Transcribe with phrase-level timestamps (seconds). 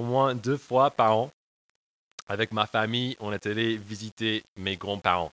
[0.00, 1.30] au moins deux fois par an,
[2.26, 5.30] avec ma famille, on est allé visiter mes grands-parents.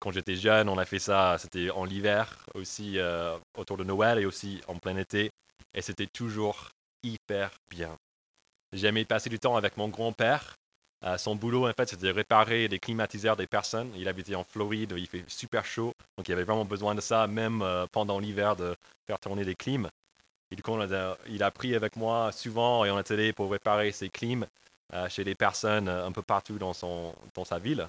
[0.00, 4.18] Quand j'étais jeune, on a fait ça, c'était en l'hiver aussi, euh, autour de Noël
[4.18, 5.30] et aussi en plein été.
[5.74, 6.70] Et c'était toujours
[7.04, 7.96] hyper bien.
[8.72, 10.56] J'ai aimé passer du temps avec mon grand-père.
[11.04, 13.92] Euh, son boulot, en fait, c'était de réparer les climatiseurs des personnes.
[13.94, 17.28] Il habitait en Floride, il fait super chaud, donc il avait vraiment besoin de ça,
[17.28, 18.74] même euh, pendant l'hiver, de
[19.06, 19.88] faire tourner les clims.
[20.50, 20.78] Et du coup,
[21.28, 24.46] il a pris avec moi souvent et on allé pour réparer ces clims
[24.94, 27.88] euh, chez des personnes un peu partout dans, son, dans sa ville.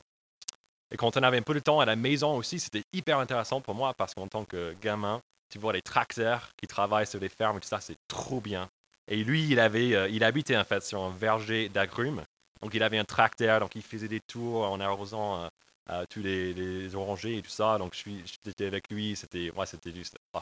[0.91, 3.61] Et quand on avait un peu de temps à la maison aussi, c'était hyper intéressant
[3.61, 7.29] pour moi parce qu'en tant que gamin, tu vois les tracteurs qui travaillent sur les
[7.29, 8.69] fermes et tout ça, c'est trop bien.
[9.07, 12.23] Et lui, il, avait, euh, il habitait en fait sur un verger d'agrumes.
[12.61, 15.47] Donc il avait un tracteur, donc il faisait des tours en arrosant euh,
[15.91, 17.77] euh, tous les, orangers et tout ça.
[17.77, 17.93] Donc
[18.43, 20.17] j'étais avec lui, c'était ouais, c'était juste.
[20.33, 20.39] Oh,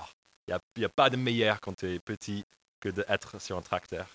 [0.48, 2.44] il n'y a, pas de meilleur quand tu es petit
[2.80, 4.08] que d'être sur un tracteur.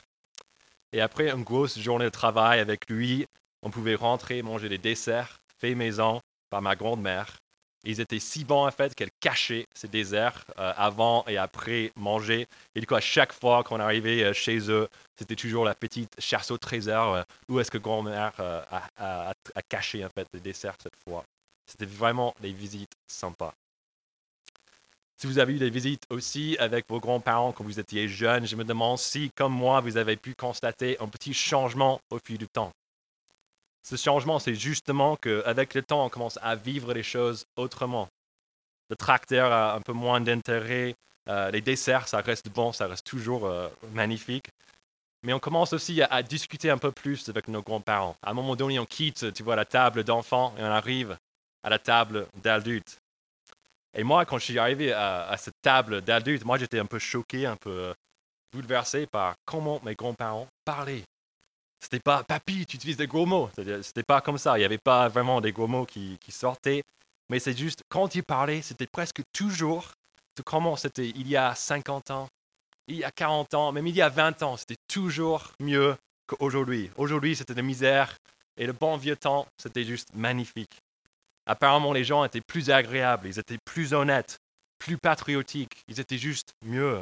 [0.93, 3.27] Et après une grosse journée de travail avec lui,
[3.63, 7.37] on pouvait rentrer, manger des desserts faits maison par ma grand-mère.
[7.85, 12.47] Ils étaient si bons en fait qu'elle cachait ces desserts euh, avant et après manger.
[12.75, 14.87] Et du coup, à chaque fois qu'on arrivait euh, chez eux,
[15.19, 17.15] c'était toujours la petite chasse au trésor.
[17.15, 19.33] Euh, où est-ce que grand-mère a,
[19.69, 21.25] caché en fait les desserts cette fois
[21.67, 23.55] C'était vraiment des visites sympas.
[25.21, 28.57] Si vous avez eu des visites aussi avec vos grands-parents quand vous étiez jeune, je
[28.57, 32.49] me demande si, comme moi, vous avez pu constater un petit changement au fil du
[32.49, 32.73] temps.
[33.83, 38.09] Ce changement, c'est justement qu'avec le temps, on commence à vivre les choses autrement.
[38.89, 40.95] Le tracteur a un peu moins d'intérêt.
[41.29, 44.47] Euh, les desserts, ça reste bon, ça reste toujours euh, magnifique.
[45.23, 48.17] Mais on commence aussi à, discuter un peu plus avec nos grands-parents.
[48.23, 51.19] À un moment donné, on quitte, tu vois, la table d'enfants et on arrive
[51.63, 53.03] à la table d'adultes.
[53.95, 57.47] Et moi, quand je suis arrivé à, cette table d'adultes, moi, j'étais un peu choqué,
[57.47, 57.95] un peu euh,
[58.53, 61.05] bouleversé par comment mes grands-parents parlaient.
[61.81, 63.51] C'était pas papy, tu utilises des gros mots.
[63.83, 64.57] C'était pas comme ça.
[64.59, 66.83] Il n'y avait pas vraiment des gros mots qui, sortaient.
[67.31, 69.93] Mais c'est juste, quand ils parlaient, c'était presque toujours
[70.43, 72.29] comment c'était il y a 50 ans,
[72.87, 74.57] il y a 40 ans, même il y a 20 ans.
[74.57, 76.91] C'était toujours mieux qu'aujourd'hui.
[76.97, 78.17] Aujourd'hui, c'était de misère.
[78.57, 80.77] Et le bon vieux temps, c'était juste magnifique.
[81.51, 84.39] Apparemment, les gens étaient plus agréables, ils étaient plus honnêtes,
[84.79, 87.01] plus patriotiques, ils étaient juste mieux.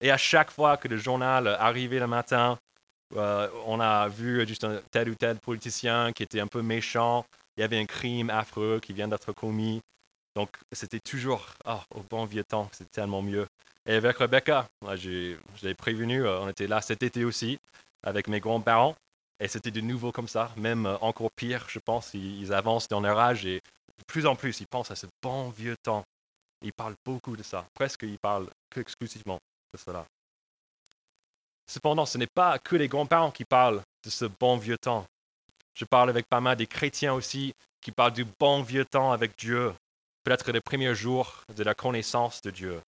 [0.00, 2.58] Et à chaque fois que le journal arrivait le matin,
[3.14, 7.24] euh, on a vu juste un tel ou tel politicien qui était un peu méchant.
[7.56, 9.80] Il y avait un crime affreux qui vient d'être commis.
[10.34, 13.46] Donc, c'était toujours oh, au bon vieux temps, c'est tellement mieux.
[13.86, 14.66] Et avec Rebecca,
[14.96, 17.60] je l'ai prévenu, euh, on était là cet été aussi
[18.02, 18.96] avec mes grands-parents.
[19.40, 22.12] Et c'était de nouveau comme ça, même euh, encore pire, je pense.
[22.12, 23.60] Ils, avancent dans leur âge et
[23.98, 26.04] de plus en plus, ils pensent à ce bon vieux temps.
[26.62, 27.66] Ils parlent beaucoup de ça.
[27.74, 29.38] Presque, ils parlent exclusivement
[29.72, 30.04] de cela.
[31.66, 35.06] Cependant, ce n'est pas que les grands-parents qui parlent de ce bon vieux temps.
[35.74, 39.38] Je parle avec pas mal des chrétiens aussi qui parlent du bon vieux temps avec
[39.38, 39.72] Dieu,
[40.24, 42.80] peut-être les premiers jours de la connaissance de Dieu.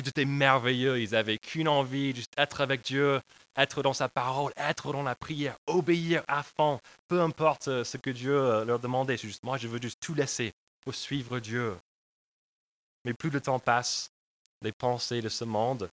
[0.00, 3.20] Tout était merveilleux, ils avaient qu'une envie, juste être avec Dieu,
[3.54, 7.98] être dans sa parole, être dans la prière, obéir à fond, peu importe euh, ce
[7.98, 9.18] que Dieu euh, leur demandait.
[9.18, 11.76] Juste, moi, je veux juste tout laisser pour suivre Dieu.
[13.04, 14.10] Mais plus le temps passe,
[14.62, 15.90] les pensées de ce monde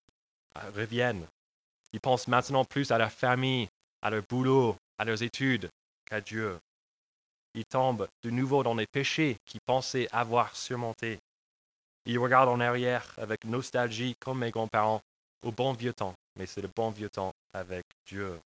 [0.55, 1.27] euh, reviennent
[1.93, 3.69] ils pensent maintenant plus à leur famille,
[4.01, 5.69] à leur boulot, à leurs études
[6.05, 6.59] qu'à Dieu.
[7.53, 11.19] Ils tombent de nouveau dans les péchés qu'ils pensaient avoir surmontés.
[12.07, 15.01] Ils regardent en arrière avec nostalgie, comme mes grands-parents,
[15.43, 16.13] au bon vieux temps.
[16.39, 18.39] Mais c'est le bon vieux temps avec Dieu.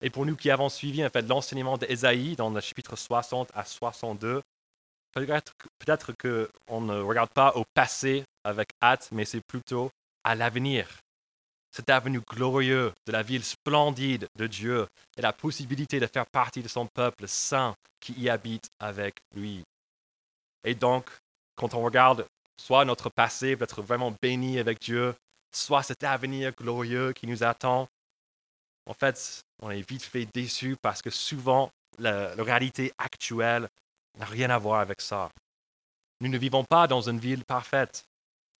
[0.00, 3.64] Et pour nous qui avons suivi en fait, l'enseignement d'Ésaïe dans le chapitre 60 à
[3.64, 4.40] 62,
[5.12, 9.90] peut-être peut qu'on ne regarde pas au passé avec hâte, mais c'est plutôt
[10.22, 10.86] à l'avenir
[11.72, 16.62] cet avenue glorieux de la ville splendide de Dieu et la possibilité de faire partie
[16.62, 19.62] de son peuple saint qui y habite avec lui.
[20.64, 21.10] Et donc,
[21.58, 22.26] quand on regarde
[22.56, 25.14] soit notre passé, peut-être vraiment béni avec Dieu,
[25.52, 27.88] soit cet avenir glorieux qui nous attend,
[28.86, 33.68] en fait, on est vite fait déçu parce que souvent, la, la réalité actuelle
[34.18, 35.30] n'a rien à voir avec ça.
[36.20, 38.04] Nous ne vivons pas dans une ville parfaite,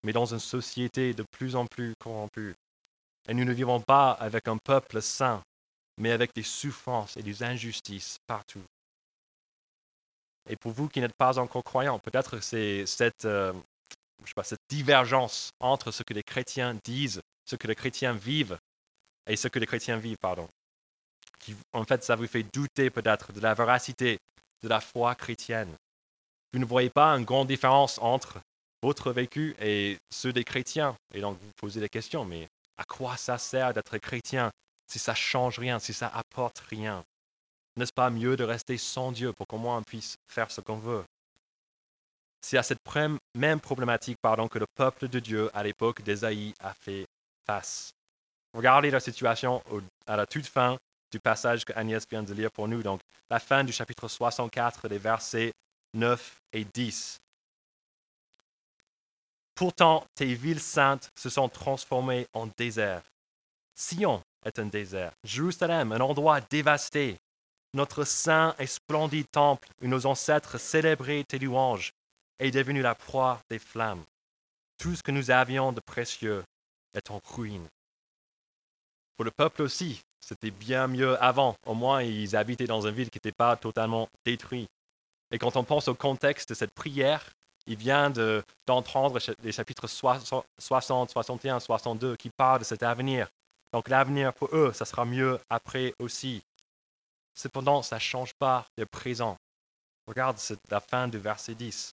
[0.04, 2.54] mais dans une société de plus en plus corrompue.
[3.28, 5.42] Et nous ne vivons pas avec un peuple saint,
[5.98, 8.64] mais avec des souffrances et des injustices partout.
[10.48, 13.52] Et pour vous qui n'êtes pas encore croyants, peut-être c'est cette, euh,
[14.42, 18.58] cette divergence entre ce que les chrétiens disent, ce que les chrétiens vivent,
[19.28, 20.48] et ce que les chrétiens vivent, pardon.
[21.72, 24.18] En fait, ça vous fait douter peut-être de la véracité
[24.62, 25.72] de la foi chrétienne.
[26.52, 28.40] Vous ne voyez pas une grande différence entre
[28.82, 30.96] votre vécu et ceux des chrétiens.
[31.14, 34.50] Et donc, vous posez la question, mais à quoi ça sert d'être chrétien
[34.90, 37.04] si ça change rien, si ça apporte rien?
[37.78, 40.78] N'est-ce pas mieux de rester sans Dieu pour qu'au moins on puisse faire ce qu'on
[40.78, 41.04] veut?
[42.40, 42.80] C'est à cette
[43.36, 47.06] même problématique pardon, que le peuple de Dieu à l'époque d'Ésaïe a fait
[47.46, 47.92] face.
[48.52, 49.62] Regardez la situation
[50.08, 50.76] à la toute fin
[51.12, 54.88] du passage que Agnès vient de lire pour nous, donc la fin du chapitre 64
[54.88, 55.52] des versets
[55.94, 57.18] 9 et 10.
[59.54, 63.02] Pourtant, tes villes saintes se sont transformées en désert.
[63.76, 67.18] Sion est un désert, Jérusalem un endroit dévasté.
[67.74, 71.92] Notre saint et splendide temple où nos ancêtres célébraient tes louanges
[72.38, 74.04] est devenu la proie des flammes.
[74.78, 76.44] Tout ce que nous avions de précieux
[76.94, 77.68] est en ruine.
[79.16, 81.56] Pour le peuple aussi, c'était bien mieux avant.
[81.66, 84.70] Au moins, ils habitaient dans une ville qui n'était pas totalement détruite.
[85.30, 87.28] Et quand on pense au contexte de cette prière,
[87.66, 88.10] il vient
[88.66, 93.28] d'entendre les chapitres 60, 61, 62 qui parlent de cet avenir.
[93.72, 96.42] Donc l'avenir pour eux, ça sera mieux après aussi.
[97.38, 99.36] Cependant, ça ne change pas le présent.
[100.08, 100.40] Regarde
[100.70, 101.92] la fin du verset 10.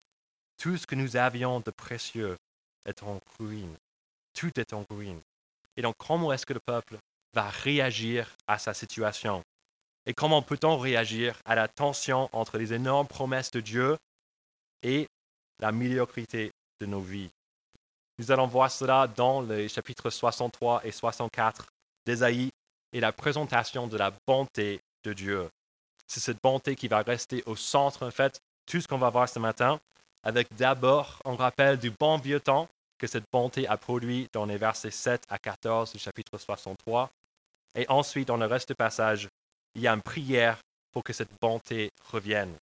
[0.59, 2.37] Tout ce que nous avions de précieux
[2.85, 3.75] est en ruine.
[4.35, 5.23] Tout est en ruine.
[5.79, 6.99] Et donc, comment est-ce que le peuple
[7.33, 9.43] va réagir à sa situation?
[10.05, 13.97] Et comment peut-on réagir à la tension entre les énormes promesses de Dieu
[14.83, 15.07] et
[15.59, 16.51] la médiocrité
[16.81, 17.31] de nos vies?
[18.19, 21.67] Nous allons voir cela dans les chapitres 63 et 64
[22.05, 22.51] d'Ésaïe
[22.93, 25.49] et la présentation de la bonté de Dieu.
[26.07, 29.29] C'est cette bonté qui va rester au centre, en fait, tout ce qu'on va voir
[29.29, 29.81] ce matin,
[30.23, 32.69] avec d'abord un rappel du bon vieux temps
[32.99, 37.11] que cette bonté a produit dans les versets 7 à 14 du chapitre 63,
[37.75, 39.29] et ensuite, dans le reste du passage,
[39.75, 40.59] il y a une prière
[40.93, 42.55] pour que cette bonté revienne.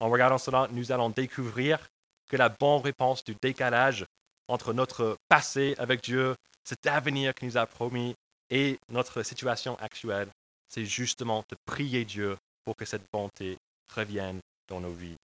[0.00, 1.86] En regardant cela, nous allons découvrir
[2.28, 4.06] que la bonne réponse du décalage
[4.48, 6.34] entre notre passé avec Dieu,
[6.64, 8.14] cet avenir qu'il nous a promis,
[8.50, 10.28] et notre situation actuelle,
[10.70, 13.58] c'est justement de prier Dieu pour que cette bonté
[13.94, 15.16] revienne dans nos vies.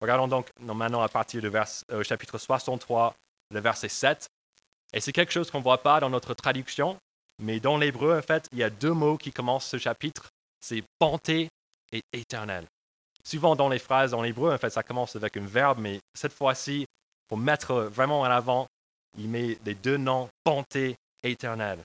[0.00, 3.14] Regardons donc maintenant à partir du euh, chapitre 63,
[3.50, 4.26] le verset 7.
[4.94, 6.98] Et c'est quelque chose qu'on ne voit pas dans notre traduction,
[7.38, 10.28] mais dans l'hébreu, en fait, il y a deux mots qui commencent ce chapitre.
[10.60, 11.48] C'est bonté
[11.92, 12.66] et éternel.
[13.24, 16.32] Souvent dans les phrases en hébreu, en fait, ça commence avec un verbe, mais cette
[16.32, 16.86] fois-ci,
[17.28, 18.66] pour mettre vraiment en avant,
[19.16, 21.78] il met les deux noms bonté et éternel.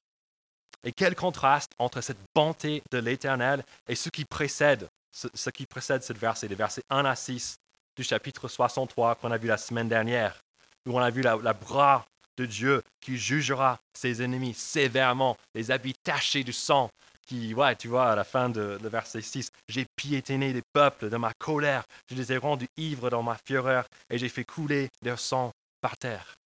[0.87, 6.01] Et quel contraste entre cette bonté de l'éternel et ce qui précède, ce, qui précède
[6.01, 7.57] ce verset, les versets 1 à 6
[7.97, 10.39] du chapitre 63 qu'on a vu la semaine dernière,
[10.85, 12.05] où on a vu la, la bras
[12.37, 16.89] de Dieu qui jugera ses ennemis sévèrement, les habits tachés du sang,
[17.25, 21.17] qui, ouais, tu vois, à la fin de, verset 6, j'ai piétiné les peuples de
[21.17, 25.19] ma colère, je les ai rendus ivres dans ma fureur et j'ai fait couler leur
[25.19, 25.51] sang
[25.81, 26.37] par terre.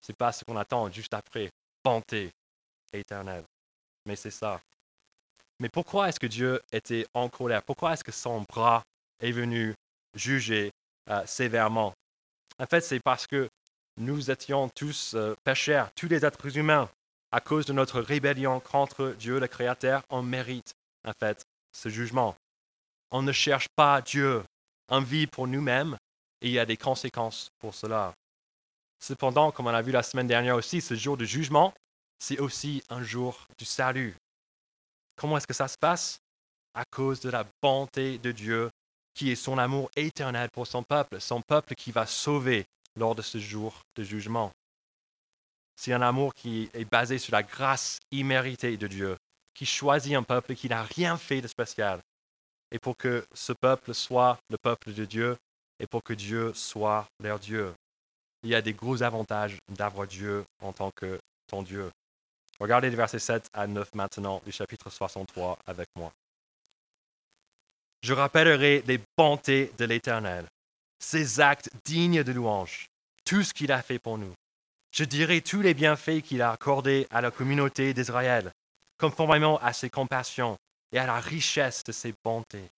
[0.00, 1.50] C'est pas ce qu'on attend juste après,
[1.82, 2.30] bonté
[2.92, 3.44] éternelle.
[4.06, 4.60] Mais c'est ça.
[5.60, 7.62] Mais pourquoi est-ce que Dieu était en colère?
[7.62, 8.82] Pourquoi est-ce que son bras
[9.20, 9.74] est venu
[10.14, 10.70] juger
[11.10, 11.92] euh, sévèrement?
[12.58, 13.48] En fait, c'est parce que
[13.96, 16.88] nous étions tous euh, pécheurs, tous les êtres humains,
[17.32, 20.72] à cause de notre rébellion contre Dieu le Créateur, on mérite
[21.06, 22.36] en fait ce jugement.
[23.10, 24.42] On ne cherche pas Dieu,
[24.88, 25.96] on vit pour nous-mêmes
[26.40, 28.14] et il y a des conséquences pour cela.
[29.00, 31.72] Cependant, comme on a vu la semaine dernière aussi, ce jour de jugement,
[32.18, 34.14] c'est aussi un jour du salut.
[35.16, 36.20] Comment est-ce que ça se passe?
[36.74, 38.70] À cause de la bonté de Dieu
[39.14, 43.22] qui est son amour éternel pour son peuple, son peuple qui va sauver lors de
[43.22, 44.52] ce jour de jugement.
[45.74, 49.16] C'est un amour qui est basé sur la grâce imméritée de Dieu,
[49.54, 52.00] qui choisit un peuple qui n'a rien fait de spécial.
[52.70, 55.36] Et pour que ce peuple soit le peuple de Dieu,
[55.80, 57.72] et pour que Dieu soit leur Dieu.
[58.42, 61.90] Il y a des gros avantages d'avoir Dieu en tant que ton Dieu.
[62.60, 66.12] Regardez les versets 7 à 9 maintenant du chapitre 63 avec moi.
[68.02, 70.46] Je rappellerai les bontés de l'Éternel
[70.98, 72.90] ses actes dignes de louange,
[73.24, 74.32] tout ce qu'il a fait pour nous.
[74.90, 78.52] Je dirai tous les bienfaits qu'il a accordés à la communauté d'Israël,
[78.98, 80.56] conformément à ses compassions
[80.92, 82.70] et à la richesse de ses bontés.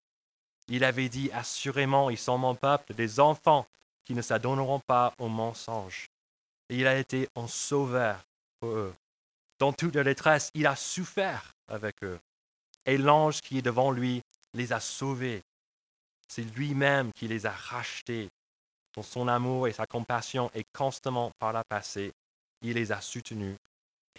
[0.67, 3.65] Il avait dit assurément, ils sont mon peuple, des enfants
[4.05, 6.07] qui ne s'adonneront pas au mensonge.
[6.69, 8.23] Et il a été un sauveur
[8.59, 8.93] pour eux.
[9.61, 12.19] Dans toute la détresse, il a souffert avec eux.
[12.87, 14.23] Et l'ange qui est devant lui
[14.55, 15.43] les a sauvés.
[16.27, 18.31] C'est lui-même qui les a rachetés.
[18.95, 22.11] Dans son amour et sa compassion et constamment par la passé,
[22.63, 23.55] il les a soutenus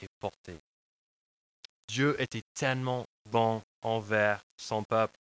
[0.00, 0.60] et portés.
[1.88, 5.18] Dieu était tellement bon envers son peuple.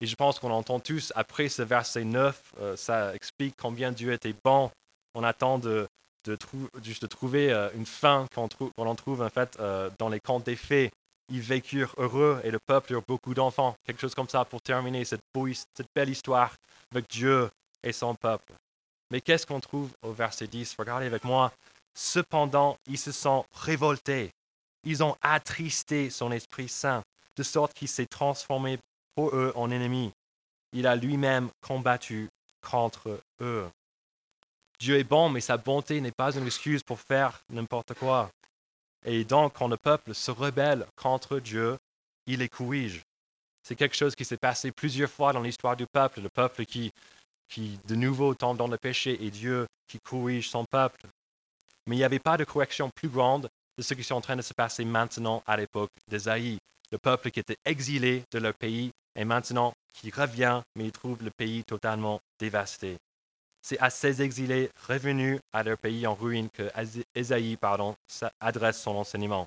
[0.00, 4.12] Et je pense qu'on entend tous, après ce verset 9, euh, ça explique combien Dieu
[4.12, 4.72] était bon.
[5.14, 5.86] On attend de,
[6.24, 6.38] de,
[6.82, 10.44] juste de trouver euh, une fin qu'on en trouve en fait euh, dans les contes
[10.44, 10.90] des fées,
[11.30, 13.74] ils vécurent heureux et le peuple eut beaucoup d'enfants.
[13.84, 15.20] Quelque chose comme ça pour terminer cette,
[15.76, 16.54] cette belle histoire
[16.90, 17.50] avec Dieu
[17.82, 18.54] et son peuple.
[19.10, 21.52] Mais qu'est-ce qu'on trouve au verset 10 Regardez avec moi.
[21.94, 24.30] Cependant, ils se sont révoltés.
[24.84, 27.02] Ils ont attristé son Esprit Saint,
[27.36, 28.78] de sorte qu'il s'est transformé
[29.14, 30.12] pour eux en ennemi.
[30.72, 32.28] Il a lui-même combattu
[32.62, 33.68] contre eux.
[34.78, 38.30] Dieu est bon, mais sa bonté n'est pas une excuse pour faire n'importe quoi.
[39.04, 41.76] Et donc, quand le peuple se rebelle contre Dieu,
[42.26, 43.02] il les corrige.
[43.62, 46.92] C'est quelque chose qui s'est passé plusieurs fois dans l'histoire du peuple, le peuple qui,
[47.56, 51.06] de nouveau tombe dans le péché et Dieu qui corrige son peuple.
[51.86, 54.36] Mais il n'y avait pas de correction plus grande de ce qui est en train
[54.36, 56.58] de se passer maintenant à l'époque d'Esaïe.
[56.90, 61.22] Le peuple qui était exilé de leur pays et maintenant qui revient, mais il trouve
[61.22, 62.96] le pays totalement dévasté.
[63.68, 66.70] C'est à ces exilés revenus à leur pays en ruine que
[67.14, 67.94] Esaïe pardon,
[68.40, 69.46] adresse son enseignement.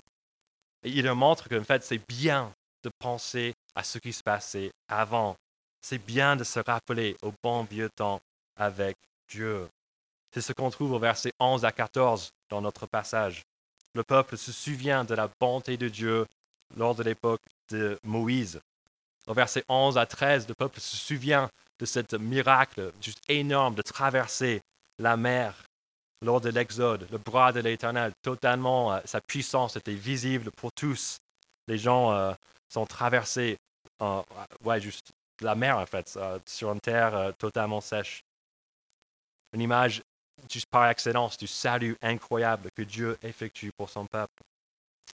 [0.83, 4.69] Et il leur montre qu'en fait, c'est bien de penser à ce qui se passait
[4.87, 5.35] avant.
[5.81, 8.21] C'est bien de se rappeler au bon vieux temps
[8.55, 8.95] avec
[9.27, 9.67] Dieu.
[10.31, 13.41] C'est ce qu'on trouve au verset 11 à 14 dans notre passage.
[13.95, 16.27] Le peuple se souvient de la bonté de Dieu
[16.77, 18.61] lors de l'époque de Moïse.
[19.25, 21.49] Au verset 11 à 13, le peuple se souvient
[21.81, 24.61] de ce miracle juste énorme de traverser
[24.99, 25.65] la mer
[26.21, 31.17] lors de l'Exode, le bras de l'Éternel, totalement, euh, sa puissance était visible pour tous.
[31.67, 32.33] Les gens euh,
[32.69, 33.57] sont traversés,
[34.63, 35.11] ouais, juste
[35.41, 38.23] la mer en fait, euh, sur une terre totalement sèche.
[39.53, 40.03] Une image
[40.49, 44.43] juste par excellence du salut incroyable que Dieu effectue pour son peuple.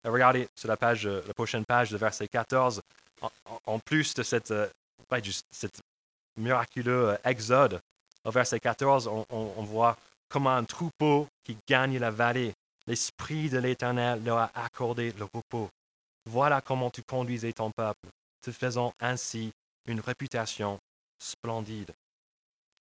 [0.03, 2.81] regardez sur la, page, la prochaine page de verset 14,
[3.65, 4.53] en, plus de cette,
[5.09, 5.81] ouais, juste cette
[6.37, 7.79] miraculeux euh, exode.
[8.23, 9.97] Au verset 14, on, voit
[10.29, 12.53] comment un troupeau qui gagne la vallée,
[12.85, 15.69] l'Esprit de l'Éternel leur a accordé le repos.
[16.25, 18.09] Voilà comment tu conduisais ton peuple,
[18.41, 19.51] te faisant ainsi
[19.85, 20.77] une réputation
[21.19, 21.93] splendide.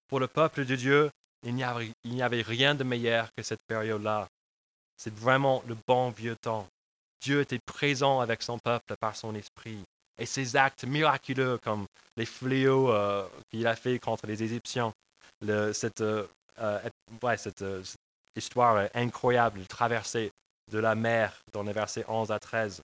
[0.09, 1.11] Pour le peuple de Dieu,
[1.45, 1.63] il n'y
[2.23, 4.27] avait rien de meilleur que cette période-là.
[4.97, 6.67] C'est vraiment le bon vieux temps.
[7.21, 9.85] Dieu était présent avec son peuple par son esprit
[10.19, 14.93] et ses actes miraculeux comme les fléaux euh, qu'il a fait contre les Égyptiens,
[15.73, 16.27] cette, euh,
[16.59, 16.81] euh,
[17.37, 17.65] cette,
[18.35, 20.31] histoire incroyable de traversée
[20.71, 22.83] de la mer dans les versets 11 à 13.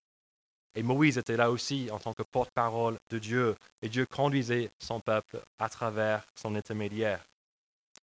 [0.75, 5.01] Et Moïse était là aussi en tant que porte-parole de Dieu, et Dieu conduisait son
[5.01, 7.21] peuple à travers son intermédiaire.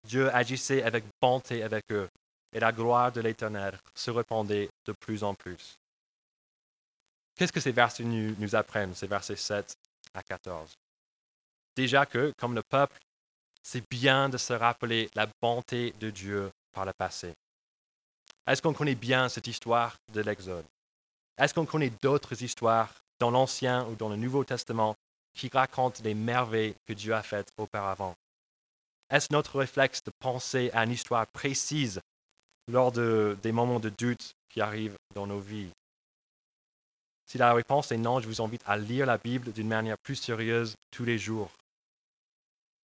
[0.03, 2.09] Dieu agissait avec bonté avec eux,
[2.51, 5.77] et la gloire de l'Éternel se répandait de plus en plus.
[7.37, 9.77] Qu'est-ce que ces versets nous, apprennent, ces versets 7
[10.15, 10.73] à 14
[11.75, 12.97] Déjà que, comme le peuple,
[13.61, 17.33] c'est bien de se rappeler la bonté de Dieu par le passé.
[18.47, 20.65] Est-ce qu'on connaît bien cette histoire de l'Exode?
[21.37, 24.95] Est-ce qu'on connaît d'autres histoires dans l'Ancien ou dans le Nouveau Testament
[25.35, 28.15] qui racontent les merveilles que Dieu a faites auparavant?
[29.11, 32.01] Est-ce notre réflexe de penser à une histoire précise
[32.67, 35.69] lors de, des moments de doute qui arrivent dans nos vies?
[37.27, 40.15] Si la réponse est non, je vous invite à lire la Bible d'une manière plus
[40.15, 41.51] sérieuse tous les jours.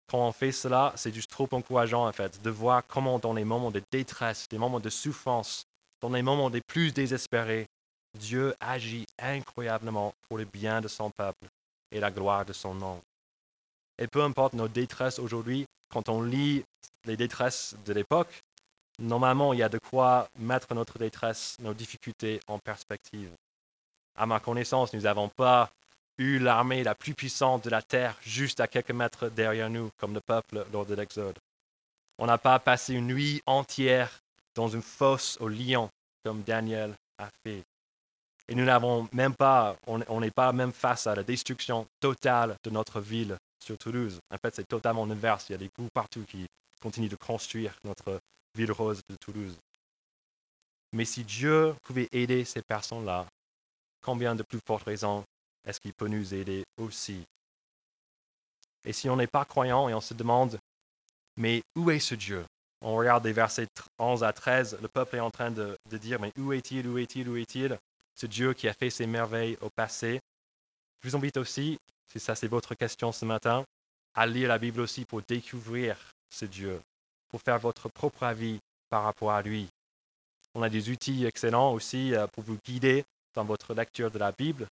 [0.09, 3.45] Quand on fait cela, c'est juste trop encourageant en fait de voir comment dans les
[3.45, 5.65] moments de détresse, des moments de souffrance,
[6.01, 7.67] dans les moments les plus désespérés,
[8.19, 11.47] Dieu agit incroyablement pour le bien de son peuple
[11.91, 13.01] et la gloire de son nom.
[13.97, 16.65] Et peu importe nos détresses aujourd'hui, quand on lit
[17.05, 18.43] les détresses de l'époque,
[19.00, 23.31] normalement il y a de quoi mettre notre détresse, nos difficultés en perspective.
[24.15, 25.72] À ma connaissance, nous n'avons pas
[26.17, 30.13] eu l'armée la plus puissante de la terre juste à quelques mètres derrière nous, comme
[30.13, 31.38] le peuple lors de l'Exode.
[32.20, 34.20] On n'a pas passé une nuit entière
[34.55, 35.89] dans une fosse au lion,
[36.24, 37.63] comme Daniel a fait.
[38.48, 42.70] Et nous n'avons même pas, on n'est pas même face à la destruction totale de
[42.70, 44.20] notre ville sur Toulouse.
[44.29, 45.46] En fait, c'est totalement l'inverse.
[45.50, 46.46] Il y a des groupes partout qui
[46.82, 48.20] continuent de construire notre
[48.53, 49.58] ville rose de Toulouse.
[50.91, 53.25] Mais si Dieu pouvait aider ces personnes-là,
[54.03, 55.24] combien de plus fortes raisons
[55.65, 57.24] est-ce qu'il peut nous aider aussi?
[58.86, 60.60] Et si on n'est pas croyant et on se demande,
[61.38, 62.45] mais où est ce Dieu?
[62.81, 63.67] On regarde les versets
[63.98, 67.29] 11 à 13, le peuple est en train de, dire, mais où est-il, où est-il,
[67.29, 67.79] où est-il?
[68.15, 70.19] Ce Dieu qui a fait ses merveilles au passé.
[71.01, 71.77] Je vous invite aussi,
[72.12, 73.63] si ça c'est votre question ce matin,
[74.13, 75.98] à lire la Bible aussi pour découvrir
[76.29, 76.81] ce Dieu,
[77.29, 79.69] pour faire votre propre avis par rapport à lui.
[80.53, 84.31] On a des outils excellents aussi euh, pour vous guider dans votre lecture de la
[84.31, 84.67] Bible.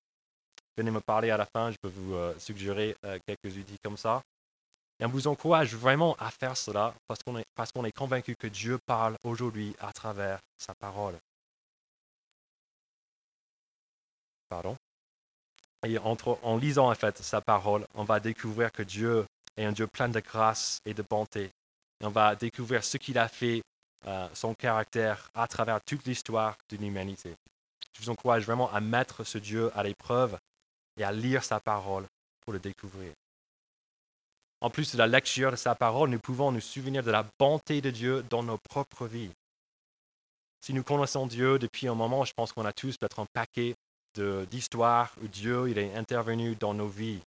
[0.78, 3.98] Venez me parler à la fin, je peux vous euh, suggérer euh, quelques outils comme
[3.98, 4.22] ça.
[5.00, 9.16] Et on vous encourage vraiment à faire cela parce qu'on est, convaincu que Dieu parle
[9.24, 11.16] aujourd'hui à travers sa parole.
[14.48, 14.76] Pardon
[15.86, 19.26] Et en lisant en fait sa parole, on va découvrir que Dieu
[19.58, 21.52] est un Dieu plein de grâce et de bonté.
[22.04, 23.62] on va découvrir ce qu'il a fait,
[24.08, 27.36] euh, son caractère, à travers toute l'histoire de l'humanité.
[27.94, 30.38] Je vous encourage vraiment à mettre ce Dieu à l'épreuve
[30.98, 32.06] et à lire sa parole
[32.42, 33.14] pour le découvrir.
[34.62, 37.82] En plus de la lecture de sa parole, nous pouvons nous souvenir de la bonté
[37.82, 39.32] de Dieu dans nos propres vies.
[40.64, 43.74] Si nous connaissons Dieu depuis un moment, je pense qu'on a tous peut-être un paquet
[44.16, 47.22] d'histoires où Dieu il est intervenu dans nos vies.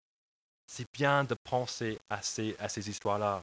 [0.67, 3.43] C'est bien de penser à ces, à ces histoires-là.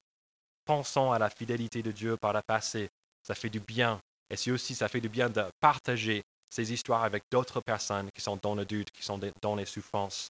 [0.65, 2.89] Pensons à la fidélité de Dieu par le passé.
[3.23, 3.99] Ça fait du bien.
[4.29, 8.21] Et c'est aussi, ça fait du bien de partager ces histoires avec d'autres personnes qui
[8.21, 10.29] sont dans le doute, qui sont dans les souffrances.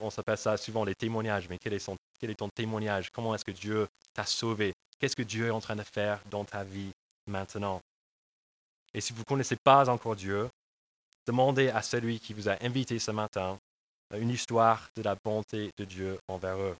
[0.00, 3.10] On s'appelle ça souvent les témoignages, mais quel est, quel est ton témoignage?
[3.10, 4.72] Comment est-ce que Dieu t'a sauvé?
[4.98, 6.90] Qu'est-ce que Dieu est en train de faire dans ta vie
[7.26, 7.80] maintenant?
[8.92, 10.48] Et si vous ne connaissez pas encore Dieu,
[11.26, 13.58] demandez à celui qui vous a invité ce matin
[14.14, 16.76] une histoire de la bonté de Dieu envers eux.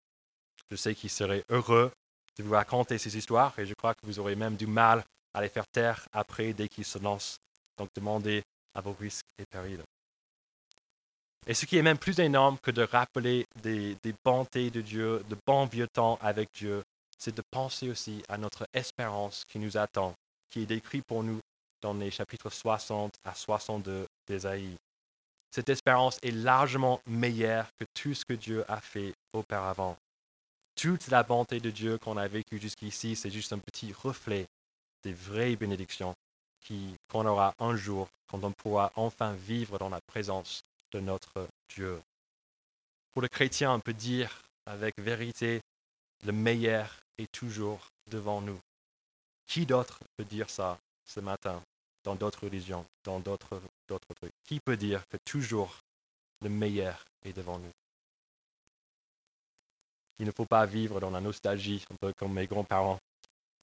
[0.71, 1.93] Je sais qu'il serait heureux
[2.39, 5.05] de vous raconter ces histoires et je crois que vous aurez même du mal
[5.35, 7.37] à les faire taire après dès qu'ils se lancent.
[7.79, 8.43] Donc demandez
[8.75, 9.83] à vos risques et périls.
[11.47, 15.37] Et ce qui est même plus énorme que de rappeler des, bontés de Dieu, de
[15.47, 16.83] bons vieux temps avec Dieu,
[17.19, 20.15] c'est de penser aussi à notre espérance qui nous attend,
[20.51, 21.41] qui est décrit pour nous
[21.81, 24.77] dans les chapitres 60 à 62 d'Ésaïe.
[25.51, 29.97] Cette espérance est largement meilleure que tout ce que Dieu a fait auparavant.
[30.77, 34.47] Toute la bonté de Dieu qu'on a vécue jusqu'ici, c'est juste un petit reflet
[35.03, 36.15] des vraies bénédictions
[37.09, 40.63] qu'on aura un jour quand on pourra enfin vivre dans la présence
[40.93, 42.01] de notre Dieu.
[43.13, 45.61] Pour le chrétien, on peut dire avec vérité,
[46.25, 48.59] le meilleur est toujours devant nous.
[49.47, 51.63] Qui d'autre peut dire ça ce matin
[52.05, 54.35] dans d'autres religions, dans d'autres trucs?
[54.45, 55.79] Qui peut dire que toujours
[56.43, 57.73] le meilleur est devant nous?
[60.19, 62.99] Il ne faut pas vivre dans la nostalgie, un peu comme mes grands-parents.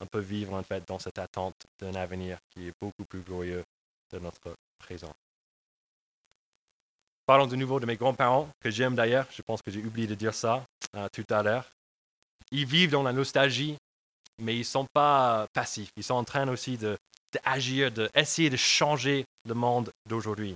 [0.02, 3.64] On peut vivre en fait dans cette attente d'un avenir qui est beaucoup plus glorieux
[4.12, 5.14] de notre présent.
[7.26, 9.28] Parlons de nouveau de mes grands-parents, que j'aime d'ailleurs.
[9.32, 10.64] Je pense que j'ai oublié de dire ça
[10.96, 11.66] euh, tout à l'heure.
[12.52, 13.78] Ils vivent dans la nostalgie,
[14.40, 15.90] mais ils ne sont pas passifs.
[15.98, 20.56] Ils sont en train aussi d'agir, d'essayer de changer le monde d'aujourd'hui.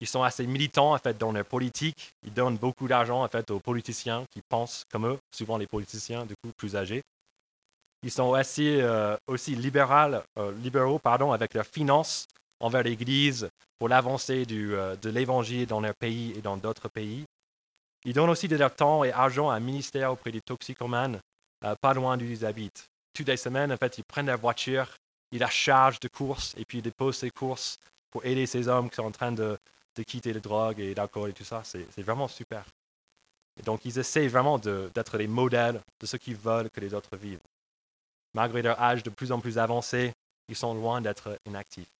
[0.00, 2.10] Ils sont assez militants en fait dans leur politique.
[2.24, 6.24] Ils donnent beaucoup d'argent en fait aux politiciens qui pensent comme eux, souvent les politiciens
[6.24, 7.02] du coup plus âgés.
[8.02, 12.26] Ils sont aussi, euh, aussi libéral, euh, libéraux pardon, avec leurs finances
[12.60, 17.24] envers l'Église pour l'avancée euh, de l'Évangile dans leur pays et dans d'autres pays.
[18.04, 21.18] Ils donnent aussi de leur temps et argent à un ministère auprès des toxicomanes,
[21.64, 22.86] euh, pas loin d'où ils habitent.
[23.14, 24.94] Toutes les semaines, en fait, ils prennent leur voiture,
[25.32, 27.78] ils la chargent de courses et puis ils déposent ces courses
[28.10, 29.58] pour aider ces hommes qui sont en train de,
[30.06, 31.62] quitter la drogue et l'alcool et tout ça.
[31.62, 32.64] C'est vraiment super.
[33.64, 37.40] Donc, ils essaient vraiment d'être les modèles de ce qu'ils veulent que les autres vivent.
[38.34, 40.12] Malgré leur âge de plus en plus avancé,
[40.48, 41.90] ils sont loin d'être inactifs.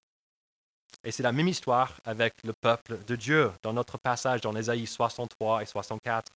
[1.03, 4.85] Et c'est la même histoire avec le peuple de Dieu dans notre passage dans Ésaïe
[4.85, 6.31] 63 et 64.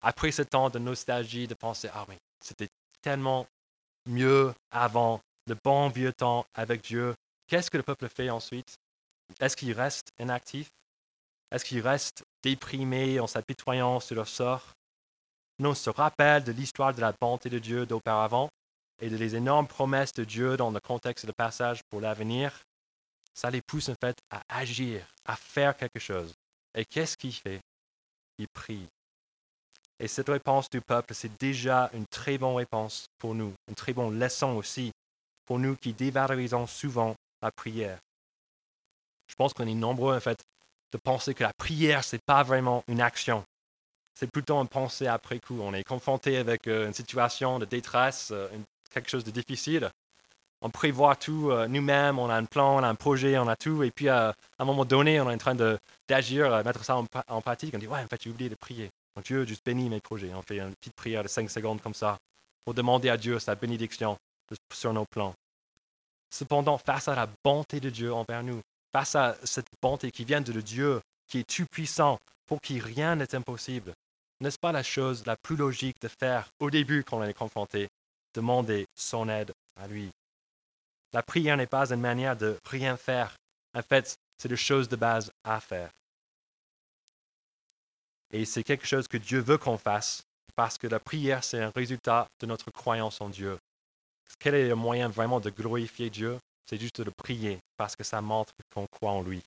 [0.00, 2.68] Après ce temps de nostalgie, de penser, ah oui, c'était
[3.02, 3.46] tellement
[4.06, 7.14] mieux avant, le bon vieux temps avec Dieu,
[7.46, 8.76] qu'est-ce que le peuple fait ensuite?
[9.38, 10.70] Est-ce qu'il reste inactif?
[11.50, 14.74] Est-ce qu'il reste déprimé en s'apitoyant sur leur sort?
[15.58, 18.48] Non, on se rappelle de l'histoire de la bonté de Dieu d'auparavant
[19.00, 22.52] et les énormes promesses de Dieu dans le contexte de passage pour l'avenir
[23.34, 26.34] ça les pousse en fait à agir, à faire quelque chose.
[26.74, 27.60] Et qu'est-ce qu'il fait?
[28.38, 28.86] Il prie.
[29.98, 33.92] Et cette réponse du peuple, c'est déjà une très bonne réponse pour nous, une très
[33.92, 34.92] bonne leçon aussi
[35.46, 37.98] pour nous qui dévalorisons souvent la prière.
[39.28, 40.42] Je pense qu'on est nombreux en fait
[40.92, 43.44] de penser que la prière, ce n'est pas vraiment une action.
[44.14, 45.60] C'est plutôt une pensée après coup.
[45.60, 48.48] On est confronté avec euh, une situation de détresse, euh,
[48.90, 49.90] quelque chose de difficile
[50.62, 53.56] on prévoit tout euh, nous-mêmes, on a un plan, on a un projet, on a
[53.56, 55.56] tout, et puis euh, à un moment donné, on est en train
[56.08, 58.90] d'agir, euh, mettre ça en, pratique, on dit, ouais, en fait, j'ai oublié de prier.
[59.24, 60.32] Dieu, juste bénis mes projets.
[60.34, 62.16] On fait une petite prière de 5 secondes comme ça
[62.64, 64.16] pour demander à Dieu sa bénédiction
[64.72, 65.34] sur nos plans.
[66.30, 68.60] Cependant, face à la bonté de Dieu envers nous,
[68.92, 73.34] face à cette bonté qui vient de Dieu, qui est tout-puissant, pour qui rien n'est
[73.34, 73.92] impossible,
[74.40, 77.88] n'est-ce pas la chose la plus logique de faire au début quand on est confronté
[78.34, 80.10] Demander son aide à lui.
[81.12, 83.36] La prière n'est pas une manière de rien faire.
[83.74, 85.90] En fait, c'est des choses de base à faire.
[88.32, 90.22] Et c'est quelque chose que Dieu veut qu'on fasse
[90.54, 93.58] parce que la prière, c'est un résultat de notre croyance en Dieu.
[94.38, 96.38] Quel est le moyen vraiment de glorifier Dieu?
[96.66, 99.42] C'est juste de prier parce que ça montre qu'on croit en lui.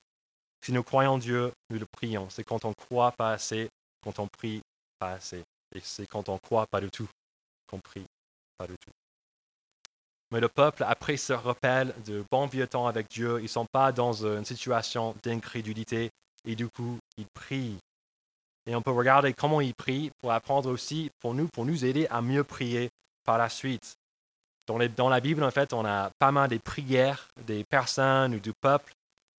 [0.61, 2.29] Si nous croyons en Dieu, nous le prions.
[2.29, 3.69] C'est quand on croit pas assez,
[4.01, 4.61] quand on prie
[4.99, 5.43] pas assez.
[5.73, 7.07] Et c'est quand on croit pas du tout
[7.67, 8.05] qu'on prie
[8.57, 8.91] pas du tout.
[10.31, 13.67] Mais le peuple, après ce rappel de bon vieux temps avec Dieu, ils ne sont
[13.71, 16.09] pas dans une situation d'incrédulité
[16.45, 17.77] et du coup, ils prient.
[18.65, 22.07] Et on peut regarder comment ils prient pour apprendre aussi, pour nous, pour nous aider
[22.07, 22.89] à mieux prier
[23.25, 23.95] par la suite.
[24.65, 28.39] Dans, dans la Bible, en fait, on a pas mal de prières des personnes ou
[28.39, 28.93] du peuple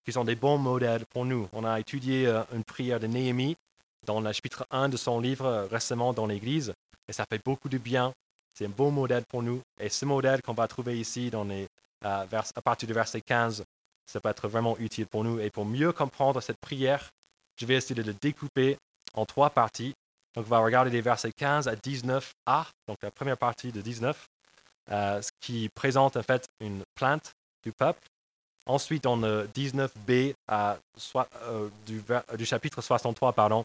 [0.05, 1.49] qui sont des bons modèles pour nous.
[1.51, 3.57] On a étudié euh, une prière de Néhémie
[4.05, 6.73] dans le chapitre 1 de son livre euh, récemment dans l'Église,
[7.07, 8.13] et ça fait beaucoup de bien.
[8.57, 9.61] C'est un bon modèle pour nous.
[9.79, 11.67] Et ce modèle qu'on va trouver ici dans les,
[12.05, 13.63] euh, à partir du verset 15,
[14.05, 15.39] ça peut être vraiment utile pour nous.
[15.39, 17.09] Et pour mieux comprendre cette prière,
[17.59, 18.77] je vais essayer de le découper
[19.13, 19.93] en trois parties.
[20.35, 24.27] Donc, on va regarder les versets 15 à 19a, donc la première partie de 19,
[24.89, 28.01] ce qui présente en fait une plainte du peuple.
[28.67, 30.77] Ensuite, dans le 19b à,
[31.15, 32.03] euh, du,
[32.35, 33.63] du, chapitre 63, pardon,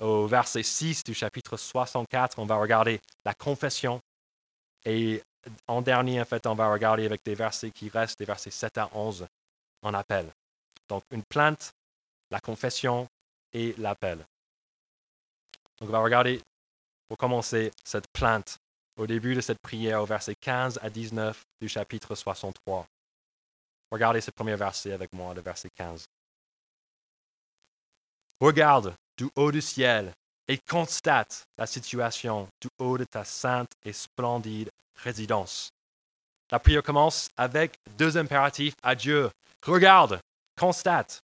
[0.00, 4.00] au verset 6 du chapitre 64, on va regarder la confession.
[4.84, 5.22] Et
[5.66, 8.78] en dernier, en fait, on va regarder avec des versets qui restent, des versets 7
[8.78, 9.26] à 11,
[9.82, 10.26] en appel.
[10.88, 11.72] Donc, une plainte,
[12.30, 13.06] la confession
[13.52, 14.18] et l'appel.
[15.78, 16.40] Donc, on va regarder,
[17.08, 18.58] pour commencer, cette plainte
[18.96, 22.86] au début de cette prière, au verset 15 à 19 du chapitre 63.
[23.90, 26.04] Regardez ce premier verset avec moi, le verset 15.
[28.40, 30.12] Regarde du haut du ciel
[30.48, 35.70] et constate la situation du haut de ta sainte et splendide résidence.
[36.50, 39.30] La prière commence avec deux impératifs à Dieu.
[39.64, 40.20] Regarde,
[40.58, 41.20] constate.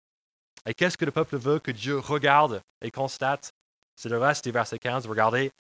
[0.65, 3.51] Et qu'est-ce que le peuple veut que Dieu regarde et constate?
[3.95, 5.07] C'est le reste du verset 15.
[5.07, 5.51] Regardez,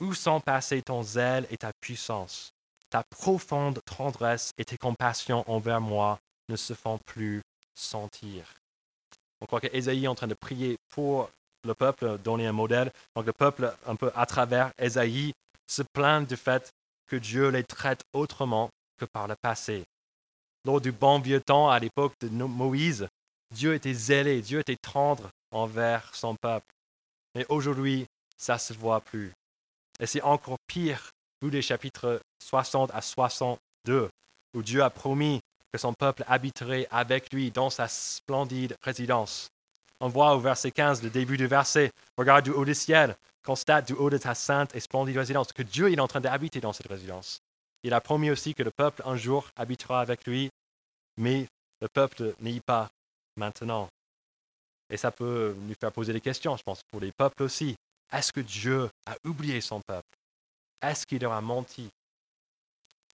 [0.00, 2.50] où sont passés ton zèle et ta puissance?
[2.90, 7.42] Ta profonde tendresse et tes compassions envers moi ne se font plus
[7.76, 8.54] sentir.
[9.40, 11.30] On croit qu'Ésaïe est en train de prier pour
[11.64, 12.92] le peuple, donner un modèle.
[13.14, 15.32] Donc le peuple, un peu à travers Ésaïe,
[15.66, 16.70] se plaint du fait
[17.06, 19.84] que Dieu les traite autrement que par le passé.
[20.64, 23.08] Lors du bon vieux temps, à l'époque de Moïse,
[23.54, 26.66] Dieu était zélé, Dieu était tendre envers son peuple.
[27.34, 29.32] Mais aujourd'hui, ça ne se voit plus.
[29.98, 31.10] Et c'est encore pire,
[31.42, 34.10] vu les chapitres 60 à 62,
[34.54, 35.40] où Dieu a promis
[35.72, 39.48] que son peuple habiterait avec lui dans sa splendide résidence.
[40.00, 43.86] On voit au verset 15, le début du verset, regarde du haut du ciel, constate
[43.86, 46.72] du haut de ta sainte et splendide résidence, que Dieu est en train d'habiter dans
[46.72, 47.40] cette résidence.
[47.82, 50.50] Il a promis aussi que le peuple un jour habitera avec lui,
[51.16, 51.46] mais
[51.80, 52.90] le peuple n'y pas
[53.36, 53.88] maintenant.
[54.90, 57.76] Et ça peut nous faire poser des questions, je pense, pour les peuples aussi.
[58.12, 60.08] Est-ce que Dieu a oublié son peuple?
[60.82, 61.88] Est-ce qu'il leur a menti?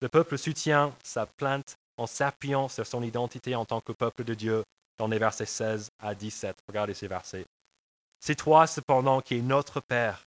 [0.02, 4.34] Le peuple soutient sa plainte en s'appuyant sur son identité en tant que peuple de
[4.34, 4.64] Dieu
[4.98, 6.56] dans les versets 16 à 17.
[6.68, 7.46] Regardez ces versets.
[8.20, 10.24] C'est toi cependant qui es notre Père.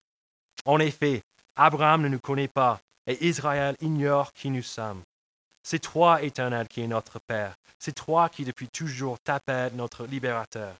[0.65, 1.21] En effet,
[1.55, 5.01] Abraham ne nous connaît pas et Israël ignore qui nous sommes.
[5.63, 7.55] C'est toi, Éternel, qui es notre Père.
[7.79, 10.75] C'est toi qui depuis toujours t'appelles notre libérateur.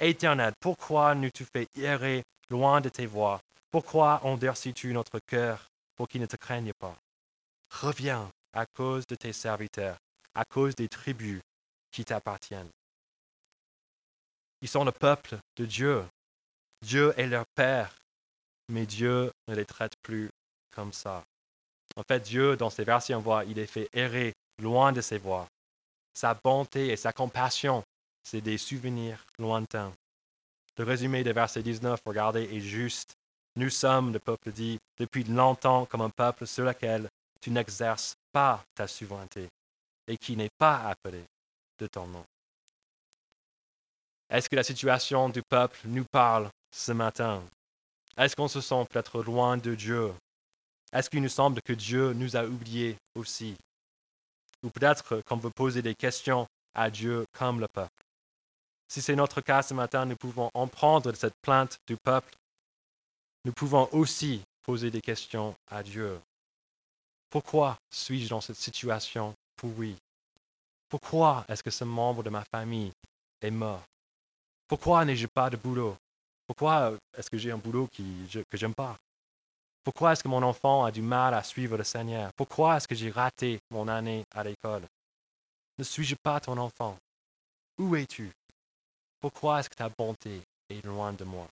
[0.00, 3.40] Éternel, pourquoi nous tu fais errer loin de tes voies?
[3.70, 6.96] Pourquoi endurcis-tu notre cœur pour qu'il ne te craigne pas?
[7.70, 9.96] Reviens à cause de tes serviteurs,
[10.34, 11.40] à cause des tribus
[11.90, 12.70] qui t'appartiennent.
[14.62, 16.04] Ils sont le peuple de Dieu.
[16.82, 17.94] Dieu est leur Père,
[18.68, 20.30] mais Dieu ne les traite plus
[20.74, 21.24] comme ça.
[21.96, 25.18] En fait, Dieu, dans ces versets, on voit, il est fait errer loin de ses
[25.18, 25.46] voies.
[26.14, 27.82] Sa bonté et sa compassion,
[28.22, 29.92] c'est des souvenirs lointains.
[30.76, 33.14] Le résumé de verset 19, regardez, est juste.
[33.56, 37.08] Nous sommes, le peuple dit, depuis longtemps comme un peuple sur lequel
[37.40, 39.48] tu n'exerces pas ta souveraineté
[40.08, 41.24] et qui n'est pas appelé
[41.78, 42.24] de ton nom.
[44.30, 47.42] Est-ce que la situation du peuple nous parle ce matin?
[48.16, 50.12] Est-ce qu'on se sent peut-être loin de Dieu?
[50.92, 53.56] Est-ce qu'il nous semble que Dieu nous a oubliés aussi?
[54.62, 57.90] Ou peut-être qu'on veut poser des questions à Dieu comme le peuple.
[58.88, 62.32] Si c'est notre cas ce matin, nous pouvons en prendre cette plainte du peuple.
[63.44, 66.20] Nous pouvons aussi poser des questions à Dieu.
[67.30, 69.34] Pourquoi suis-je dans cette situation?
[69.56, 69.96] Pourrie?
[70.88, 72.92] Pourquoi est-ce que ce membre de ma famille
[73.40, 73.82] est mort?
[74.66, 75.96] Pourquoi n'ai-je pas de boulot?
[76.46, 78.96] Pourquoi est-ce que j'ai un boulot qui, que j'aime pas?
[79.82, 82.30] Pourquoi est-ce que mon enfant a du mal à suivre le Seigneur?
[82.36, 84.86] Pourquoi est-ce que j'ai raté mon année à l'école?
[85.78, 86.96] Ne suis-je pas ton enfant?
[87.78, 88.30] Où es-tu?
[89.20, 91.46] Pourquoi est-ce que ta bonté est loin de moi?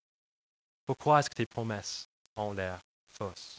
[0.86, 3.58] Pourquoi est-ce que tes promesses ont l'air fausses?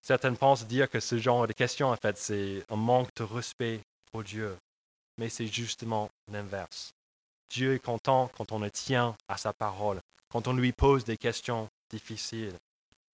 [0.00, 3.80] Certaines pensent dire que ce genre de questions, en fait, c'est un manque de respect
[4.12, 4.56] pour Dieu.
[5.18, 6.92] Mais c'est justement l'inverse.
[7.50, 11.16] Dieu est content quand on le tient à sa parole, quand on lui pose des
[11.16, 12.56] questions difficiles.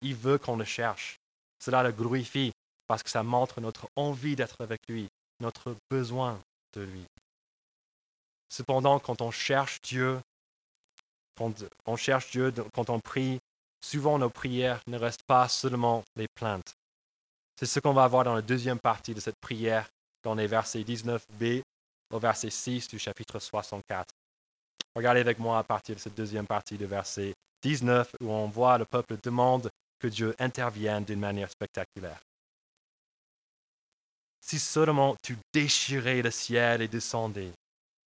[0.01, 1.19] Il veut qu'on le cherche.
[1.59, 2.53] Cela le glorifie
[2.87, 5.09] parce que ça montre notre envie d'être avec lui,
[5.41, 6.41] notre besoin
[6.75, 7.05] de lui.
[8.49, 10.21] Cependant, quand on cherche Dieu,
[11.37, 11.55] quand
[11.87, 13.39] on cherche Dieu, quand on prie,
[13.81, 16.75] souvent nos prières ne restent pas seulement les plaintes.
[17.59, 19.89] C'est ce qu'on va voir dans la deuxième partie de cette prière,
[20.23, 21.63] dans les versets 19b
[22.13, 24.15] au verset 6 du chapitre 64.
[24.95, 28.79] Regardez avec moi à partir de cette deuxième partie du verset 19 où on voit
[28.79, 32.21] le peuple demande que Dieu intervienne d'une manière spectaculaire.
[34.45, 37.53] Si seulement tu déchirais le ciel et descendais,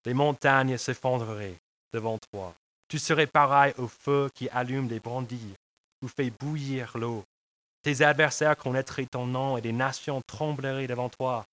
[0.05, 1.55] les montagnes s'effondreraient
[1.93, 2.53] devant toi.
[2.87, 5.55] Tu serais pareil au feu qui allume des brandilles
[6.03, 7.23] ou fait bouillir l'eau.
[7.81, 11.45] Tes adversaires connaîtraient ton nom et des nations trembleraient devant toi.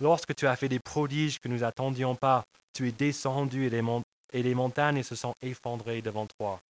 [0.00, 2.44] Lorsque tu as fait des prodiges que nous n'attendions pas,
[2.74, 3.82] tu es descendu et les,
[4.32, 6.60] et les montagnes se sont effondrées devant toi.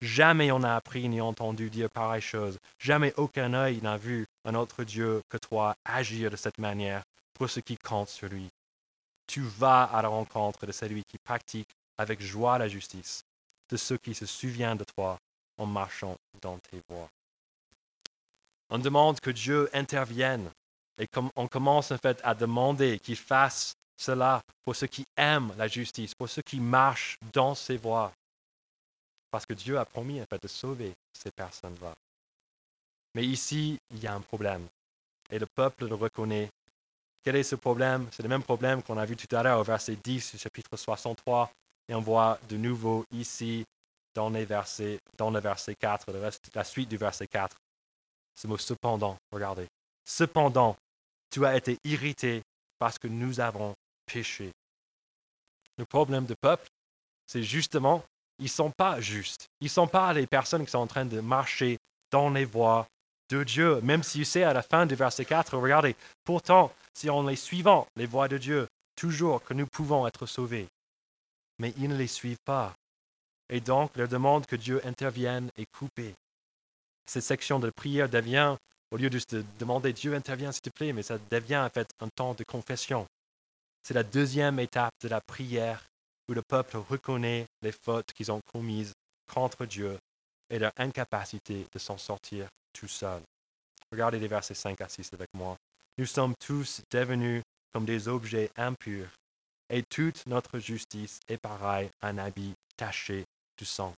[0.00, 2.58] Jamais on n'a appris ni entendu dire pareille chose.
[2.78, 7.48] Jamais aucun œil n'a vu un autre Dieu que toi agir de cette manière pour
[7.48, 8.48] ce qui compte sur lui.
[9.26, 13.22] Tu vas à la rencontre de celui qui pratique avec joie la justice,
[13.70, 15.18] de ceux qui se souviennent de toi
[15.58, 17.08] en marchant dans tes voies.
[18.68, 20.50] On demande que Dieu intervienne
[20.98, 25.68] et on commence en fait à demander qu'il fasse cela pour ceux qui aiment la
[25.68, 28.12] justice, pour ceux qui marchent dans ses voies.
[29.30, 31.94] Parce que Dieu a promis de sauver ces personnes-là.
[33.14, 34.66] Mais ici, il y a un problème.
[35.30, 36.50] Et le peuple le reconnaît.
[37.24, 38.08] Quel est ce problème?
[38.12, 41.50] C'est le même problème qu'on a vu tout à l'heure au verset 10 chapitre 63.
[41.88, 43.64] Et on voit de nouveau ici
[44.14, 46.06] dans, les versets, dans le verset 4,
[46.54, 47.56] la suite du verset 4.
[48.34, 49.66] Ce mot cependant, regardez.
[50.04, 50.76] Cependant,
[51.30, 52.42] tu as été irrité
[52.78, 53.74] parce que nous avons
[54.06, 54.50] péché.
[55.78, 56.66] Le problème du peuple,
[57.26, 58.02] c'est justement
[58.38, 59.48] ils ne sont pas justes.
[59.60, 61.78] Ils ne sont pas les personnes qui sont en train de marcher
[62.10, 62.86] dans les voies
[63.30, 63.80] de Dieu.
[63.80, 67.86] Même si c'est à la fin du verset 4, regardez, pourtant, si on les suivant
[67.96, 70.68] les voies de Dieu, toujours que nous pouvons être sauvés.
[71.58, 72.74] Mais ils ne les suivent pas.
[73.48, 76.14] Et donc, leur demande que Dieu intervienne est coupée.
[77.06, 78.56] Cette section de prière devient,
[78.90, 82.08] au lieu de demander Dieu intervient s'il te plaît, mais ça devient en fait un
[82.08, 83.06] temps de confession.
[83.86, 85.86] C'est la deuxième étape de la prière
[86.28, 88.92] où le peuple reconnaît les fautes qu'ils ont commises
[89.32, 89.96] contre Dieu
[90.50, 93.22] et leur incapacité de s'en sortir tout seul.
[93.92, 95.56] Regardez les versets 5 à 6 avec moi.
[95.98, 99.12] Nous sommes tous devenus comme des objets impurs,
[99.70, 103.24] et toute notre justice est pareille à un habit taché
[103.56, 103.94] du sang.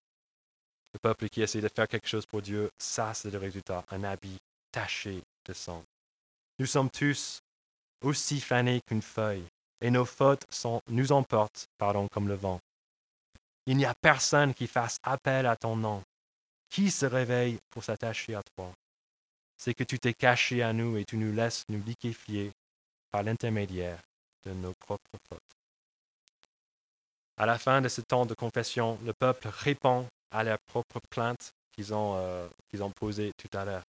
[0.96, 4.04] Le peuple qui essaie de faire quelque chose pour Dieu, ça c'est le résultat, un
[4.04, 4.36] habit
[4.70, 5.82] taché de sang.
[6.60, 7.40] Nous sommes tous
[8.02, 9.46] aussi fanés qu'une feuille,
[9.82, 10.46] et nos fautes
[10.88, 12.60] nous emportent pardon, comme le vent.
[13.66, 16.02] Il n'y a personne qui fasse appel à ton nom.
[16.70, 18.72] Qui se réveille pour s'attacher à toi?
[19.58, 22.52] C'est que tu t'es caché à nous et tu nous laisses nous liquéfier
[23.12, 24.00] par l'intermédiaire
[24.44, 25.42] de nos propres fautes.
[27.38, 31.52] À la fin de ce temps de confession, le peuple répond à leurs propres plaintes
[31.72, 33.84] qu'ils ont, euh, qu'ils ont posées tout à l'heure.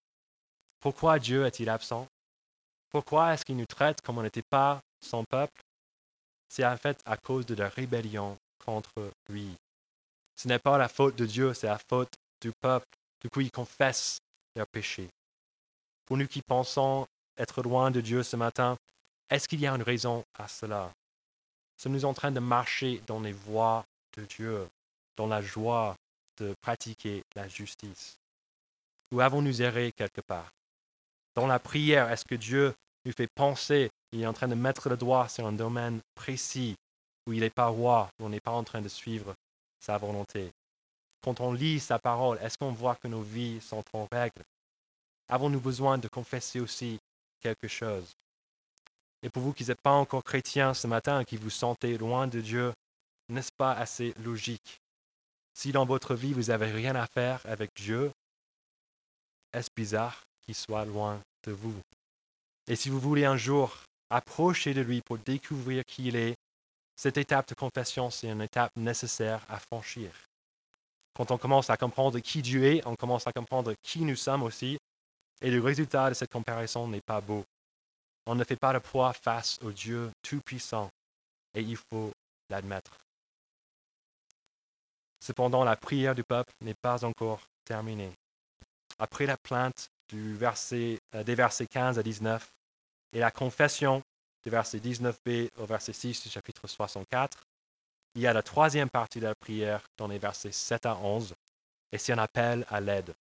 [0.80, 2.06] Pourquoi Dieu est-il absent?
[2.90, 5.60] Pourquoi est-ce qu'il nous traite comme on n'était pas son peuple?
[6.48, 9.54] C'est en fait à cause de la rébellion contre lui.
[10.36, 12.86] Ce n'est pas la faute de Dieu, c'est la faute du peuple.
[13.20, 14.18] Du coup, ils confessent
[14.54, 15.08] leurs péchés.
[16.06, 17.06] Pour nous qui pensons
[17.36, 18.76] être loin de Dieu ce matin,
[19.30, 20.92] est-ce qu'il y a une raison à cela?
[21.76, 23.84] Sommes-nous en train de marcher dans les voies
[24.16, 24.68] de Dieu,
[25.16, 25.96] dans la joie
[26.38, 28.16] de pratiquer la justice?
[29.12, 30.50] Ou avons-nous erré quelque part?
[31.34, 34.88] Dans la prière, est-ce que Dieu nous fait penser il est en train de mettre
[34.88, 36.74] le doigt sur un domaine précis
[37.26, 39.34] où il n'est pas roi, où on n'est pas en train de suivre
[39.80, 40.50] sa volonté.
[41.22, 44.42] Quand on lit sa parole, est-ce qu'on voit que nos vies sont en règle?
[45.28, 46.98] Avons-nous besoin de confesser aussi
[47.40, 48.12] quelque chose?
[49.22, 52.40] Et pour vous qui n'êtes pas encore chrétiens ce matin, qui vous sentez loin de
[52.40, 52.72] Dieu,
[53.28, 54.80] n'est-ce pas assez logique?
[55.54, 58.12] Si dans votre vie vous n'avez rien à faire avec Dieu,
[59.52, 61.78] est-ce bizarre qu'il soit loin de vous?
[62.68, 66.34] Et si vous voulez un jour approcher de lui pour découvrir qui il est,
[66.96, 70.10] cette étape de confession, c'est une étape nécessaire à franchir.
[71.14, 74.42] Quand on commence à comprendre qui Dieu est, on commence à comprendre qui nous sommes
[74.42, 74.78] aussi,
[75.40, 77.44] et le résultat de cette comparaison n'est pas beau.
[78.26, 80.90] On ne fait pas le poids face au Dieu Tout-Puissant,
[81.54, 82.10] et il faut
[82.50, 82.98] l'admettre.
[85.20, 88.12] Cependant, la prière du peuple n'est pas encore terminée.
[88.98, 92.48] Après la plainte du verset, euh, des versets 15 à 19,
[93.12, 94.02] et la confession
[94.42, 97.46] du verset 19b au verset 6 du chapitre 64,
[98.14, 101.34] il y a la troisième partie de la prière dans les versets 7 à 11,
[101.92, 103.14] et c'est un appel à l'aide.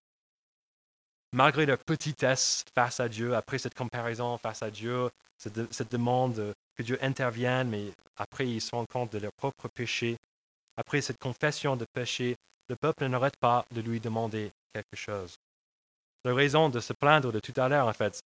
[1.32, 6.82] Malgré leur petitesse face à Dieu, après cette comparaison face à Dieu, cette, demande que
[6.82, 10.16] Dieu intervienne, mais après ils se rendent compte de leur propre péché,
[10.76, 12.36] après cette confession de péché,
[12.68, 15.36] le peuple n'arrête pas de lui demander quelque chose.
[16.24, 18.22] La raison de se plaindre de tout à l'heure, en fait,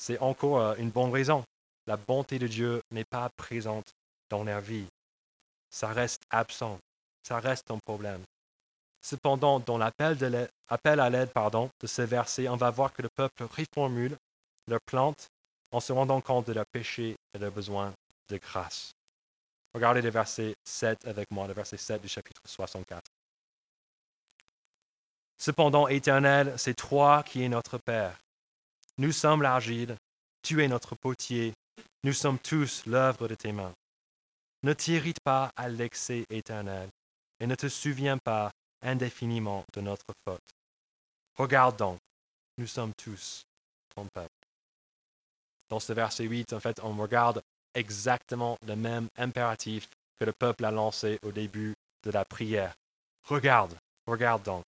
[0.00, 1.44] c'est encore euh, une bonne raison.
[1.86, 3.92] La bonté de Dieu n'est pas présente
[4.30, 4.86] dans leur vie.
[5.68, 6.78] Ça reste absent.
[7.22, 8.22] Ça reste un problème.
[9.02, 10.16] Cependant, dans l'appel
[11.00, 14.16] à l'aide pardon, de ce verset, on va voir que le peuple reformule
[14.66, 15.28] leur plante
[15.70, 17.92] en se rendant compte de leur péché et de leur besoin
[18.30, 18.92] de grâce.
[19.74, 23.02] Regardez le verset 7 avec moi, le verset 7 du chapitre 64.
[25.36, 28.18] Cependant, Éternel, c'est toi qui es notre Père.
[29.00, 29.96] Nous sommes l'argile,
[30.42, 31.54] tu es notre potier,
[32.04, 33.72] nous sommes tous l'œuvre de tes mains.
[34.62, 36.90] Ne t'irrite pas à l'excès éternel,
[37.40, 38.50] et ne te souviens pas
[38.82, 40.50] indéfiniment de notre faute.
[41.38, 41.98] Regarde donc,
[42.58, 43.42] nous sommes tous
[43.96, 44.28] ton peuple.
[45.70, 47.40] Dans ce verset 8, en fait, on regarde
[47.72, 52.74] exactement le même impératif que le peuple a lancé au début de la prière.
[53.26, 53.74] Regarde,
[54.06, 54.62] regarde donc.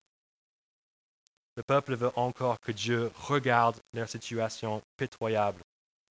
[1.56, 5.62] Le peuple veut encore que Dieu regarde leur situation pitoyable,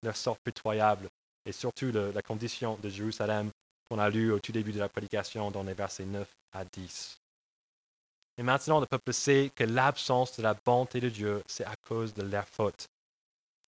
[0.03, 1.07] leur sort pitoyable,
[1.45, 3.49] et surtout la condition de Jérusalem
[3.89, 7.17] qu'on a lu au tout début de la prédication dans les versets 9 à 10.
[8.37, 12.13] Et maintenant, le peuple sait que l'absence de la bonté de Dieu, c'est à cause
[12.13, 12.87] de leur faute.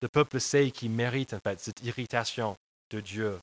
[0.02, 2.56] Le peuple sait qu'il mérite en fait cette irritation
[2.92, 3.40] de Dieu.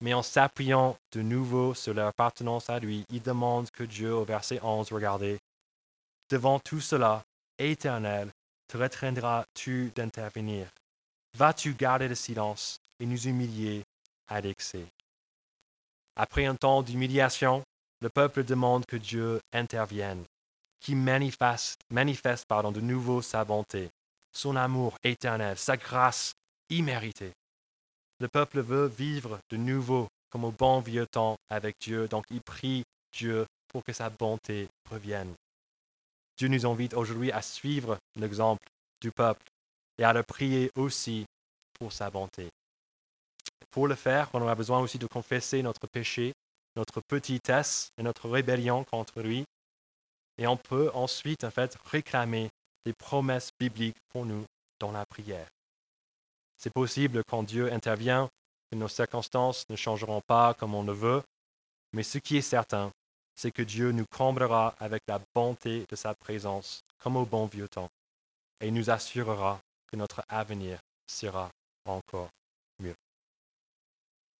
[0.00, 4.24] Mais en s'appuyant de nouveau sur leur appartenance à lui, il demande que Dieu, au
[4.24, 5.38] verset 11, regardez,
[6.30, 7.24] devant tout cela,
[7.58, 8.30] éternel,
[8.68, 10.68] te retiendras-tu d'intervenir
[11.36, 13.84] Vas-tu garder le silence et nous humilier
[14.28, 14.86] à l'excès
[16.16, 17.62] Après un temps d'humiliation,
[18.00, 20.24] le peuple demande que Dieu intervienne,
[20.80, 23.90] qu'il manifeste, manifeste pardon, de nouveau sa bonté,
[24.32, 26.32] son amour éternel, sa grâce
[26.70, 27.32] imméritée.
[28.20, 32.40] Le peuple veut vivre de nouveau comme au bon vieux temps avec Dieu, donc il
[32.42, 35.34] prie Dieu pour que sa bonté revienne.
[36.38, 38.64] Dieu nous invite aujourd'hui à suivre l'exemple
[39.00, 39.44] du peuple
[39.98, 41.26] et à le prier aussi
[41.74, 42.48] pour sa bonté.
[43.70, 46.32] Pour le faire, on aura besoin aussi de confesser notre péché,
[46.76, 49.44] notre petitesse et notre rébellion contre lui.
[50.38, 52.48] Et on peut ensuite, en fait, réclamer
[52.86, 54.44] des promesses bibliques pour nous
[54.78, 55.48] dans la prière.
[56.56, 58.28] C'est possible quand Dieu intervient
[58.70, 61.22] que nos circonstances ne changeront pas comme on le veut,
[61.92, 62.92] mais ce qui est certain,
[63.38, 67.68] c'est que Dieu nous comblera avec la bonté de sa présence, comme au bon vieux
[67.68, 67.88] temps,
[68.60, 71.48] et nous assurera que notre avenir sera
[71.84, 72.30] encore